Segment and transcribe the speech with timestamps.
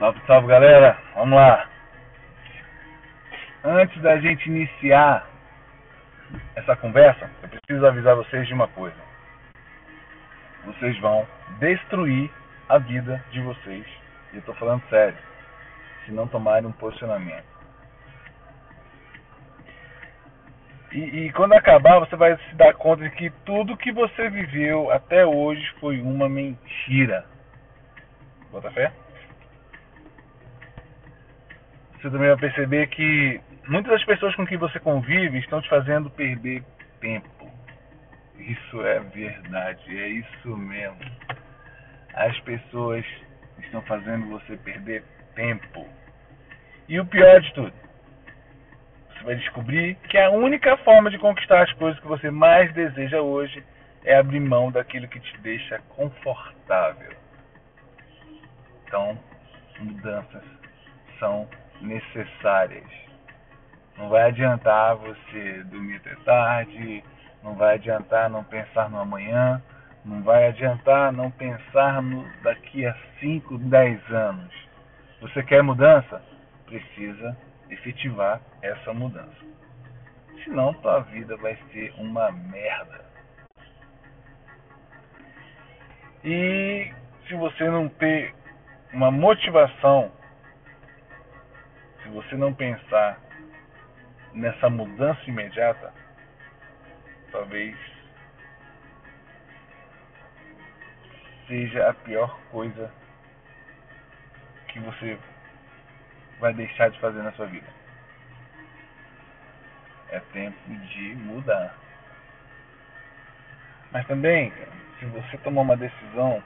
[0.00, 1.68] Salve, salve galera, vamos lá.
[3.62, 5.28] Antes da gente iniciar
[6.56, 8.96] essa conversa, eu preciso avisar vocês de uma coisa.
[10.64, 12.30] Vocês vão destruir
[12.66, 13.86] a vida de vocês,
[14.32, 15.18] e eu tô falando sério,
[16.06, 17.44] se não tomarem um posicionamento.
[20.92, 24.90] E, e, quando acabar, você vai se dar conta de que tudo que você viveu
[24.90, 27.26] até hoje foi uma mentira.
[28.50, 28.90] Bota fé?
[32.00, 36.08] Você também vai perceber que muitas das pessoas com quem você convive estão te fazendo
[36.08, 36.64] perder
[36.98, 37.50] tempo.
[38.38, 40.98] Isso é verdade, é isso mesmo.
[42.14, 43.04] As pessoas
[43.58, 45.86] estão fazendo você perder tempo.
[46.88, 47.72] E o pior de tudo,
[49.12, 53.20] você vai descobrir que a única forma de conquistar as coisas que você mais deseja
[53.20, 53.62] hoje
[54.04, 57.12] é abrir mão daquilo que te deixa confortável.
[58.86, 59.18] Então,
[59.78, 60.42] mudanças
[61.18, 61.46] são
[61.80, 62.88] necessárias.
[63.96, 67.04] Não vai adiantar você dormir até tarde,
[67.42, 69.62] não vai adiantar não pensar no amanhã,
[70.04, 74.68] não vai adiantar não pensar no daqui a 5, 10 anos.
[75.20, 76.22] Você quer mudança?
[76.64, 77.36] Precisa
[77.68, 79.50] efetivar essa mudança.
[80.44, 83.04] Senão tua vida vai ser uma merda.
[86.24, 86.92] E
[87.26, 88.34] se você não ter
[88.92, 90.10] uma motivação
[92.10, 93.20] se você não pensar
[94.34, 95.94] nessa mudança imediata,
[97.30, 97.76] talvez
[101.46, 102.92] seja a pior coisa
[104.68, 105.18] que você
[106.40, 107.66] vai deixar de fazer na sua vida.
[110.08, 111.76] É tempo de mudar.
[113.92, 114.52] Mas também,
[114.98, 116.42] se você tomar uma decisão,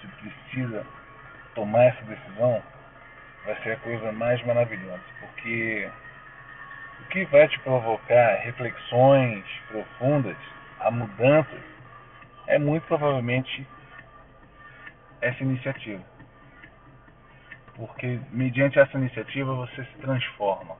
[0.00, 0.84] se precisa
[1.54, 2.62] tomar essa decisão,
[3.44, 5.90] vai ser a coisa mais maravilhosa, porque
[7.00, 10.36] o que vai te provocar reflexões profundas,
[10.80, 11.60] a mudanças,
[12.46, 13.66] é muito provavelmente
[15.20, 16.02] essa iniciativa.
[17.74, 20.76] Porque mediante essa iniciativa você se transforma.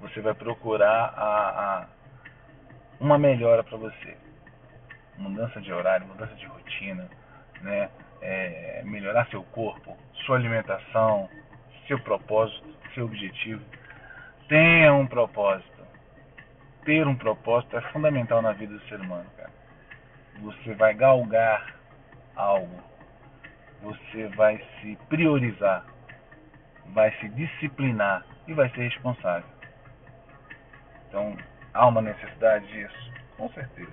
[0.00, 1.86] Você vai procurar a, a
[3.00, 4.16] uma melhora para você.
[5.16, 7.08] Mudança de horário, mudança de rotina,
[7.60, 7.88] né?
[8.20, 9.96] É, melhorar seu corpo,
[10.26, 11.28] sua alimentação,
[11.88, 13.64] seu propósito, seu objetivo.
[14.48, 15.66] Tenha um propósito.
[16.84, 19.50] Ter um propósito é fundamental na vida do ser humano, cara.
[20.40, 21.74] Você vai galgar
[22.36, 22.82] algo.
[23.82, 25.84] Você vai se priorizar.
[26.92, 29.48] Vai se disciplinar e vai ser responsável.
[31.08, 31.36] Então,
[31.74, 33.12] há uma necessidade disso?
[33.36, 33.92] Com certeza.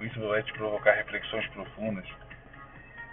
[0.00, 2.08] Isso vai te provocar reflexões profundas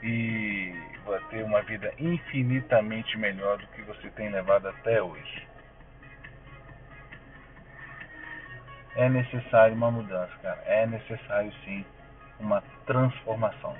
[0.01, 0.73] e
[1.05, 5.47] vai ter uma vida infinitamente melhor do que você tem levado até hoje.
[8.95, 10.61] É necessário uma mudança, cara.
[10.65, 11.85] É necessário sim
[12.39, 13.75] uma transformação.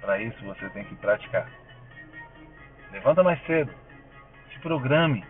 [0.00, 1.48] Para isso você tem que praticar.
[2.90, 3.72] Levanta mais cedo.
[4.52, 5.24] Se programe.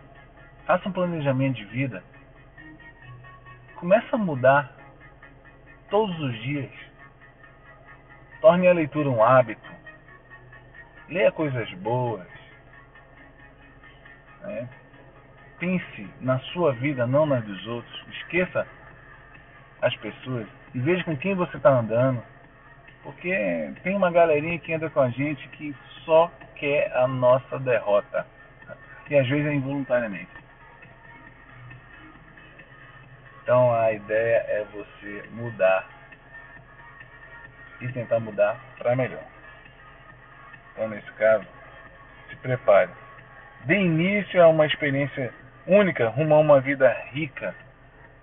[0.65, 2.03] Faça um planejamento de vida.
[3.75, 4.73] Começa a mudar
[5.89, 6.71] todos os dias.
[8.39, 9.72] Torne a leitura um hábito
[11.09, 12.27] Leia coisas boas.
[14.41, 14.67] Né?
[15.59, 18.07] Pense na sua vida, não nas dos outros.
[18.09, 18.67] Esqueça
[19.81, 22.23] as pessoas e veja com quem você está andando.
[23.03, 25.75] Porque tem uma galerinha que anda com a gente que
[26.05, 28.25] só quer a nossa derrota.
[29.09, 30.31] E às vezes é involuntariamente.
[33.43, 35.85] Então a ideia é você mudar
[37.81, 39.32] e tentar mudar para melhor.
[40.73, 41.45] Então, nesse caso,
[42.29, 42.89] se prepare.
[43.65, 45.33] Dê início a uma experiência
[45.65, 47.55] única rumo a uma vida rica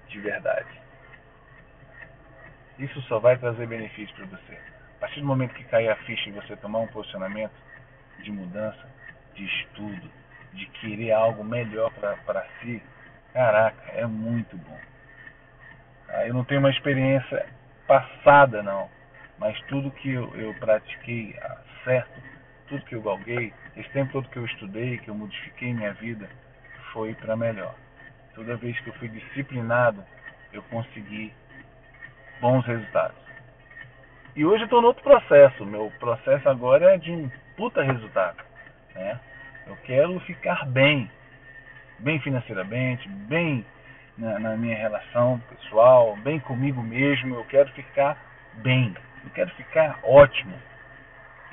[0.08, 0.68] de verdade.
[2.78, 4.58] Isso só vai trazer benefícios para você.
[4.96, 7.54] A partir do momento que cair a ficha e você tomar um posicionamento
[8.18, 8.88] de mudança,
[9.34, 10.10] de estudo,
[10.52, 11.90] de querer algo melhor
[12.26, 12.82] para si,
[13.32, 14.78] caraca, é muito bom.
[16.08, 17.46] Ah, eu não tenho uma experiência
[17.86, 18.90] passada, não,
[19.38, 22.20] mas tudo que eu, eu pratiquei ah, certo
[22.70, 26.30] tudo que eu galguei, esse tempo todo que eu estudei, que eu modifiquei minha vida,
[26.92, 27.74] foi para melhor.
[28.34, 30.02] Toda vez que eu fui disciplinado,
[30.52, 31.32] eu consegui
[32.40, 33.18] bons resultados.
[34.36, 35.66] E hoje eu estou no outro processo.
[35.66, 38.38] Meu processo agora é de um puta resultado.
[38.94, 39.18] Né?
[39.66, 41.10] Eu quero ficar bem,
[41.98, 43.66] bem financeiramente, bem
[44.16, 47.34] na, na minha relação pessoal, bem comigo mesmo.
[47.34, 48.16] Eu quero ficar
[48.62, 48.94] bem.
[49.24, 50.56] Eu quero ficar ótimo.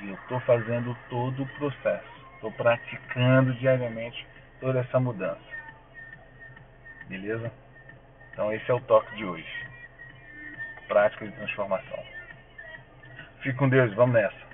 [0.00, 2.18] E eu estou fazendo todo o processo.
[2.34, 4.26] Estou praticando diariamente
[4.60, 5.40] toda essa mudança.
[7.08, 7.50] Beleza?
[8.32, 9.66] Então esse é o toque de hoje.
[10.86, 12.04] Prática de transformação.
[13.40, 14.47] Fique com Deus, vamos nessa.